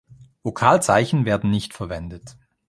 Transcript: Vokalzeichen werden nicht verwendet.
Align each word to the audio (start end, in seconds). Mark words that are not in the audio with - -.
Vokalzeichen 0.41 1.25
werden 1.25 1.51
nicht 1.51 1.75
verwendet. 1.75 2.35